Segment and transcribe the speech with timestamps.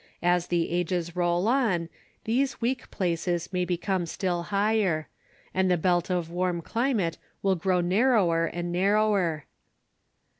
[0.23, 1.87] As the ages roll on,
[2.23, 5.07] these weak places may become still higher;
[5.53, 9.45] and the belt of warm climate will grow narrower and narrower.